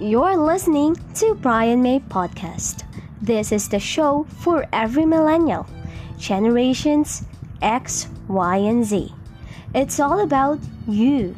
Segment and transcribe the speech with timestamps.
[0.00, 2.84] You're listening to Bryan May Podcast.
[3.20, 5.66] This is the show for every millennial,
[6.16, 7.24] generations
[7.60, 9.12] X, Y, and Z.
[9.74, 11.34] It's all about you